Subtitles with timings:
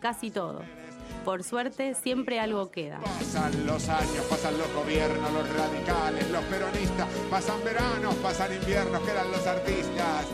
[0.00, 0.62] casi todo.
[1.24, 3.00] Por suerte, siempre algo queda.
[3.00, 9.32] Pasan los años, pasan los gobiernos, los radicales, los peronistas, pasan veranos, pasan inviernos, quedan
[9.32, 10.26] los artistas.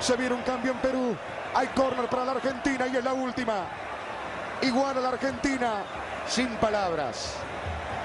[0.00, 1.16] Se viene un cambio en Perú.
[1.54, 3.66] Hay córner para la Argentina y es la última.
[4.60, 5.84] Igual a la Argentina,
[6.26, 7.36] sin palabras.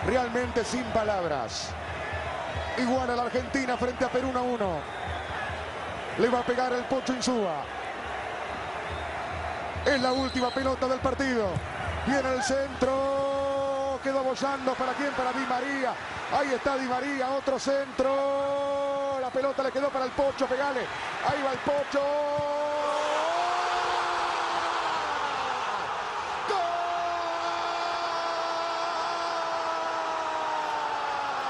[0.06, 1.71] Realmente sin palabras.
[2.78, 4.80] Igual a la Argentina frente a Perú 1 a 1.
[6.20, 7.79] Le va a pegar el Pocho Insúa.
[9.86, 11.47] Es la última pelota del partido.
[12.06, 14.00] Viene el centro.
[14.04, 14.74] Quedó bollando.
[14.74, 15.11] ¿Para quién?
[15.14, 15.93] Para Di María.
[16.37, 17.29] Ahí está Di María.
[17.32, 19.20] Otro centro.
[19.20, 20.46] La pelota le quedó para el Pocho.
[20.46, 20.82] Pegale.
[20.82, 22.01] Ahí va el Pocho.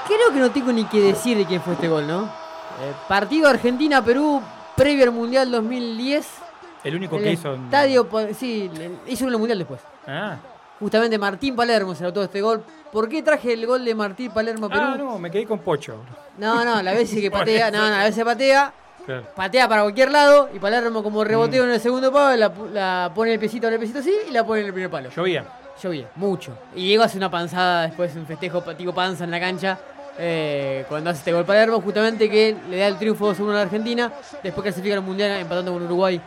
[0.06, 2.24] Creo que no tengo ni que decir de quién fue este gol, ¿no?
[2.24, 4.42] Eh, partido Argentina-Perú,
[4.74, 6.49] previo al Mundial 2010.
[6.84, 7.54] El único El que hizo.
[7.54, 8.70] Estadio, po- sí,
[9.06, 9.80] hizo el Mundial después.
[10.06, 10.36] Ah.
[10.78, 12.62] Justamente Martín Palermo se anotó este gol.
[12.90, 14.82] ¿Por qué traje el gol de Martín Palermo a Perú?
[14.84, 15.96] Ah, no, me quedé con Pocho.
[16.38, 18.72] No, no, la vez que patea, no, no, la vez patea,
[19.04, 19.26] Claro.
[19.34, 23.32] patea para cualquier lado y Palermo como reboteo en el segundo palo, la, la pone
[23.32, 25.10] el piecito en el piecito así y la pone en el primer palo.
[25.10, 25.44] Llovía.
[25.82, 26.52] Llovía, mucho.
[26.74, 29.78] Y Diego hace una panzada después, un festejo tipo panza en la cancha.
[30.18, 33.62] eh, cuando hace este gol Palermo, justamente que le da el triunfo 2-1 a la
[33.62, 34.12] Argentina,
[34.42, 36.20] después clasifica al Mundial empatando con Uruguay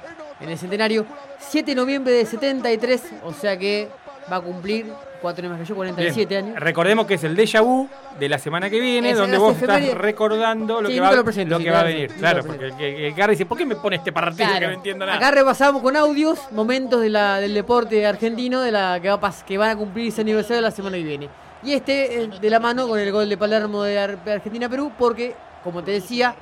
[0.43, 1.05] en el centenario.
[1.39, 3.89] 7 de noviembre de 73, o sea que
[4.31, 4.85] va a cumplir
[5.21, 6.45] 4 años más que yo, 47 Bien.
[6.45, 6.59] años.
[6.59, 7.87] Recordemos que es el déjà vu
[8.19, 11.23] de la semana que viene, Es donde vos estás recordando lo Sí, que va, lo
[11.23, 12.13] presento, lo sí, que va a venir.
[12.13, 15.17] Claro, porque el, dice, ¿por qué me pone este partido que no entiendo nada?
[15.17, 19.57] Acá repasamos con audios momentos de la- del deporte argentino de la que, va que
[19.57, 21.29] van a cumplir ese aniversario la semana que viene.
[21.63, 23.93] Y este eh, de la mano con el gol de Palermo de
[24.25, 26.35] de Argentina-Perú, porque, como te decía,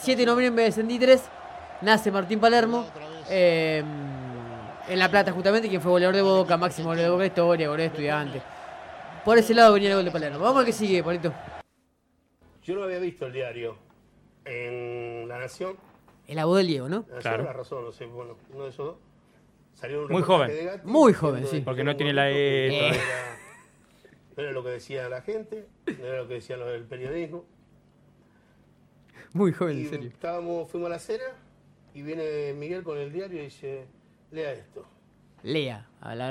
[0.00, 1.20] 7 de noviembre de 63
[1.82, 2.86] nace Martín Palermo.
[3.30, 3.82] Eh,
[4.88, 7.68] en La Plata, justamente, quien fue goleador de Boca, máximo goleador de Boca de historia,
[7.68, 8.42] goleador de estudiante.
[9.24, 10.38] Por ese lado venía el gol de Palermo.
[10.40, 11.32] Vamos al que sigue, Polito.
[12.62, 13.76] Yo no había visto el diario
[14.44, 15.76] en La Nación.
[16.26, 17.04] El voz del Diego, ¿no?
[17.10, 17.44] La Claro.
[17.44, 18.96] La Razón, no sé, bueno, uno de esos dos.
[19.74, 20.48] Salió un Muy joven.
[20.48, 21.60] de Gatti Muy joven, sí.
[21.60, 22.96] Porque que no tiene la E era-
[24.36, 25.66] No era lo que decía la gente,
[25.98, 27.44] no era lo que decían los del periodismo.
[29.32, 30.08] Muy joven, Y en serio.
[30.10, 31.24] estábamos, fuimos a la cena
[31.94, 33.86] y viene Miguel con el diario y dice,
[34.30, 34.84] lea esto.
[35.42, 35.86] Lea,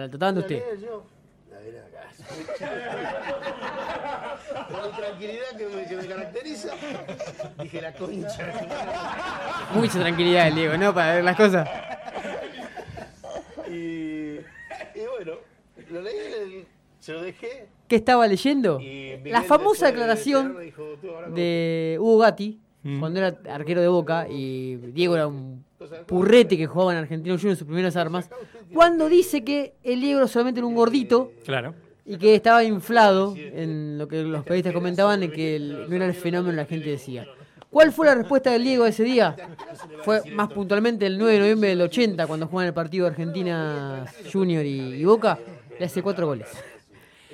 [0.09, 0.79] tratando ¿La usted.
[0.79, 1.03] leo yo?
[1.51, 2.09] La ven acá.
[4.71, 6.69] Con la tranquilidad que me, que me caracteriza,
[7.61, 8.53] dije la concha.
[9.73, 10.93] Mucha tranquilidad el Diego, ¿no?
[10.93, 11.67] Para ver las cosas.
[13.69, 14.41] Y, y
[15.17, 15.33] bueno,
[15.89, 16.65] lo leí, le-
[16.99, 17.67] se lo dejé.
[17.87, 18.79] ¿Qué estaba leyendo?
[19.25, 22.99] La famosa después de declaración cerrar dijo, "Tú ahora con- de Hugo Gatti, Mm.
[22.99, 25.63] cuando era arquero de Boca, y Diego era un
[26.07, 28.29] purrete que jugaba en Argentino Juniors en sus primeras armas,
[28.73, 31.73] cuando dice que el Diego era solamente era un gordito Claro.
[32.05, 36.05] y que estaba inflado en lo que los periodistas comentaban de que el- no era
[36.07, 37.25] el fenómeno que la gente decía.
[37.69, 39.35] ¿Cuál fue la respuesta del Diego ese día?
[40.03, 44.65] Fue más puntualmente el 9 de noviembre del 80, cuando juegan el partido Argentina Junior
[44.65, 45.39] y, y Boca,
[45.79, 46.47] le hace cuatro goles.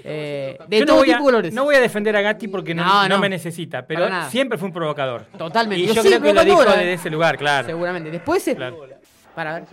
[0.04, 1.54] Eh, de Yo todo no voy, tipo a, de colores.
[1.54, 3.20] no voy a defender a Gatti porque no, No, no no.
[3.20, 5.26] me necesita, pero siempre fue un provocador.
[5.38, 5.84] Totalmente.
[5.84, 7.68] Y yo sigue creo que lo dijo desde ese lugar, claro.
[7.68, 8.12] Seguramente.
[8.12, 8.78] Después, eh, Claro.
[9.36, 9.64] para ver.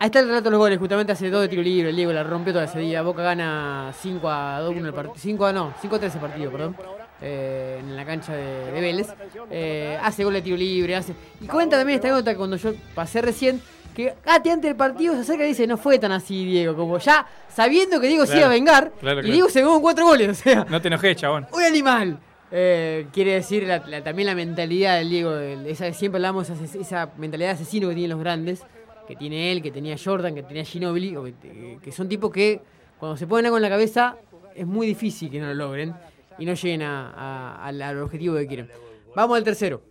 [0.00, 2.12] Ahí está el relato de los goles, justamente hace dos de tiro libre, el Diego
[2.12, 3.00] la rompió toda ese día.
[3.02, 5.14] Boca gana 5 a 2 en el partido.
[5.16, 6.76] 5 a no, 5 a 3 el partido, perdón.
[7.22, 9.06] eh, en la cancha de, de Vélez.
[9.50, 11.14] Eh, hace gol de tiro libre, hace.
[11.40, 13.62] Y cuenta también esta nota que cuando yo pasé recién.
[13.94, 16.74] Que Gatti antes del partido se acerca y dice, no fue tan así, Diego.
[16.74, 18.92] Como ya sabiendo que Diego se Claro, iba a vengar.
[19.00, 19.30] claro, Y.
[19.30, 20.66] Diego se vengó con cuatro goles, o sea.
[20.68, 21.46] No te enojes, chabón.
[21.52, 22.18] Un animal.
[22.50, 25.34] Eh, quiere decir la- la- también la mentalidad del Diego.
[25.36, 28.62] el- esa, siempre hablamos de esa, esa mentalidad de asesino que tienen los grandes.
[29.08, 31.14] Que tiene él, que tenía Jordan, que tenía Ginobili.
[31.42, 32.62] que, que son tipos que
[32.98, 34.16] cuando se ponen algo en la cabeza
[34.54, 35.94] es muy difícil que no lo logren.
[36.38, 38.68] Y no lleguen a- a- al, al objetivo que quieren.
[39.14, 39.82] Vamos al tercero.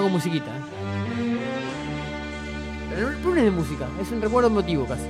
[0.00, 0.50] Con musiquita.
[2.94, 5.04] Pero no, no es de música, es un recuerdo emotivo casi.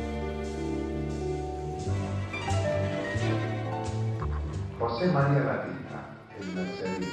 [4.78, 6.10] José María Batista,
[6.40, 7.06] el mercedino,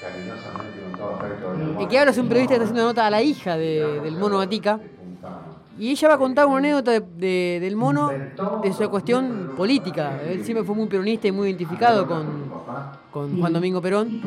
[0.00, 1.82] cariñosamente con todo afecto.
[1.82, 4.16] Y que ahora es un periodista que está haciendo nota a la hija de- del
[4.16, 4.80] mono Gatica.
[5.78, 8.08] Y ella va a contar una anécdota de- de- del mono
[8.62, 10.20] de su cuestión política.
[10.28, 12.26] Él siempre fue muy peronista y muy identificado con,
[13.10, 14.20] con Juan Domingo Perón.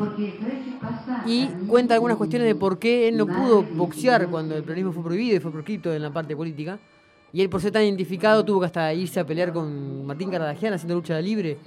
[1.26, 5.02] Y cuenta algunas cuestiones de por qué él no pudo boxear cuando el peronismo fue
[5.02, 6.78] prohibido y fue proscripto en la parte política.
[7.32, 10.72] Y él por ser tan identificado tuvo que hasta irse a pelear con Martín Cardagian
[10.74, 11.58] haciendo lucha libre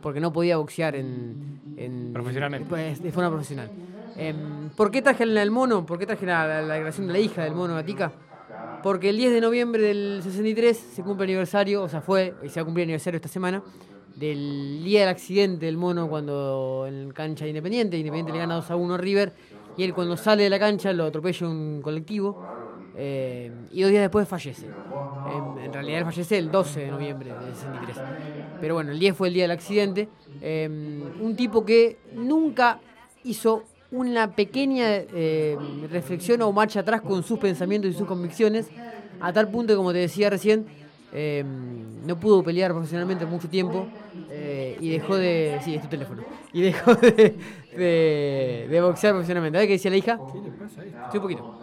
[0.00, 2.68] porque no podía boxear en, en- Profesionalmente.
[2.68, 3.70] pues, de forma profesional.
[4.16, 5.84] Em, ¿Por qué traje al mono?
[5.84, 8.12] ¿Por qué traje la, la, la declaración de la hija del mono Gatica?
[8.82, 12.48] Porque el 10 de noviembre del 63 se cumple el aniversario, o sea, fue y
[12.48, 13.62] se va a cumplir el aniversario esta semana,
[14.16, 18.70] del día del accidente del mono cuando en cancha de Independiente, Independiente le gana 2
[18.70, 19.32] a 1 a River,
[19.76, 22.44] y él cuando sale de la cancha lo atropella un colectivo
[22.96, 24.66] eh, y dos días después fallece.
[25.64, 27.96] En, realidad él fallece el 12 de noviembre del 63.
[28.60, 30.08] Pero bueno, el 10 fue el día del accidente.
[30.40, 30.68] Eh,
[31.20, 32.80] un tipo que nunca
[33.24, 35.56] hizo una pequeña eh,
[35.90, 38.68] reflexión o marcha atrás con sus pensamientos y sus convicciones,
[39.20, 40.66] a tal punto como te decía recién,
[41.12, 43.88] eh, no pudo pelear profesionalmente mucho tiempo
[44.30, 45.60] eh, y dejó de.
[45.64, 46.22] Sí, es tu teléfono.
[46.52, 47.36] Y dejó de,
[47.76, 49.58] de, de boxear profesionalmente.
[49.58, 50.18] ¿Sabes qué decía la hija?
[51.10, 51.58] Sí, un poquito.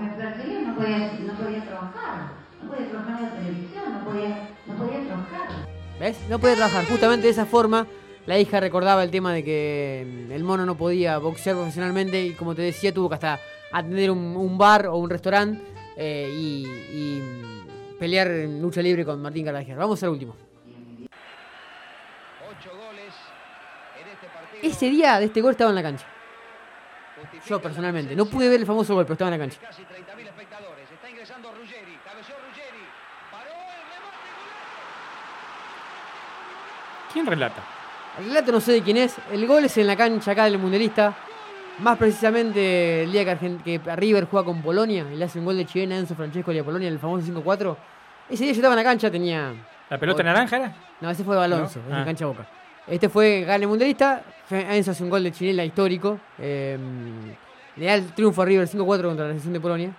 [0.00, 2.32] Me perseguían, no podía, no podía trabajar.
[2.62, 5.48] No podía trabajar en la televisión, no podía, no podía trabajar.
[5.98, 6.16] ¿Ves?
[6.28, 6.84] No puede trabajar.
[6.86, 7.86] Justamente de esa forma,
[8.26, 12.32] la hija recordaba el tema de que mm, el mono no podía boxear profesionalmente y,
[12.32, 13.40] como te decía, tuvo que hasta
[13.72, 15.62] atender un, un bar o un restaurante
[15.96, 17.22] eh, y, y,
[18.00, 19.76] pelear en lucha libre con Martín Carvajal.
[19.76, 20.34] Vamos al último.
[24.62, 26.06] Ese día de este gol estaba en la cancha.
[27.46, 28.16] Yo personalmente.
[28.16, 29.60] No pude ver el famoso gol, pero estaba en la cancha.
[29.60, 30.90] Casi 30.000 espectadores.
[30.90, 31.98] Está ingresando Ruggeri.
[32.02, 32.84] Cabeció Ruggeri.
[33.30, 34.30] Paró el remate.
[37.12, 37.62] ¿Quién relata?
[38.18, 39.16] El relato no sé de quién es.
[39.30, 41.14] El gol es en la cancha acá del Mundialista.
[41.82, 45.44] Más precisamente el día que, Argent- que River juega con Polonia y le hace un
[45.44, 47.76] gol de chilena a Enzo Francesco y a Polonia, el famoso 5-4.
[48.28, 49.52] Ese día yo estaba en la cancha, tenía.
[49.88, 50.76] ¿La pelota naranja era?
[51.00, 51.94] No, ese fue Alonso, ¿No?
[51.96, 52.04] en Ah.
[52.04, 52.46] cancha Boca.
[52.86, 54.22] Este fue gane mundialista.
[54.50, 56.18] Enzo hace un gol de chilena histórico.
[56.38, 56.76] eh,
[57.76, 59.90] le da el triunfo a River 5-4 contra la selección de Polonia.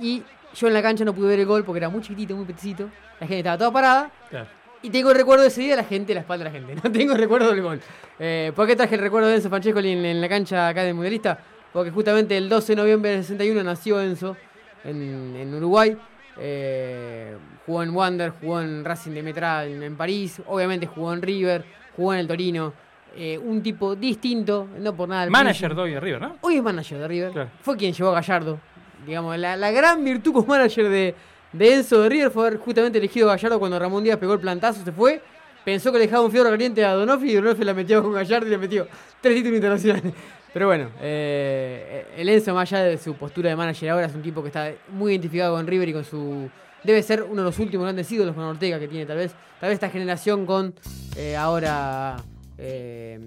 [0.00, 0.22] Y
[0.54, 2.84] yo en la cancha no pude ver el gol porque era muy chiquitito, muy petecito.
[3.18, 4.10] La gente estaba toda parada.
[4.30, 4.46] Claro.
[4.86, 6.80] Y tengo el recuerdo de ese día de la gente, la espalda de la gente.
[6.84, 7.80] No tengo el recuerdo del gol.
[8.20, 10.94] Eh, ¿Por qué traje el recuerdo de Enzo Francescoli en, en la cancha acá del
[10.94, 11.40] Mundialista?
[11.72, 14.36] Porque justamente el 12 de noviembre del 61 nació Enzo
[14.84, 15.96] en, en Uruguay.
[16.38, 17.36] Eh,
[17.66, 20.40] jugó en Wander, jugó en Racing de Metra en, en París.
[20.46, 21.64] Obviamente jugó en River,
[21.96, 22.72] jugó en el Torino.
[23.16, 25.28] Eh, un tipo distinto, no por nada.
[25.28, 26.36] Manager de hoy de River, ¿no?
[26.42, 27.32] Hoy es manager de River.
[27.32, 27.50] Claro.
[27.60, 28.60] Fue quien llevó a Gallardo.
[29.04, 31.14] Digamos, la, la gran virtud como manager de,
[31.58, 34.92] de Enzo de River fue justamente elegido Gallardo cuando Ramón Díaz pegó el plantazo, se
[34.92, 35.20] fue.
[35.64, 38.46] Pensó que le dejaba un fierro caliente a Donofi y Donofi la metió con Gallardo
[38.46, 38.86] y le metió
[39.20, 40.12] tres títulos internacionales.
[40.52, 44.22] Pero bueno, eh, el Enzo, más allá de su postura de manager ahora, es un
[44.22, 46.48] tipo que está muy identificado con River y con su.
[46.84, 49.32] Debe ser uno de los últimos grandes ídolos con Ortega que tiene, tal vez.
[49.60, 50.72] Tal vez esta generación con
[51.16, 52.16] eh, ahora.
[52.58, 53.18] eh,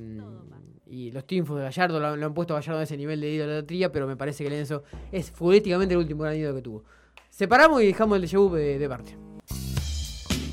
[0.91, 3.21] y los triunfos de Gallardo lo, han- lo han puesto a Gallardo a ese nivel
[3.21, 6.61] de idolatría, pero me parece que el Enzo es futbolísticamente el último gran ídolo que
[6.63, 6.83] tuvo.
[7.39, 9.28] Separamos y dejamos el de de, de parte.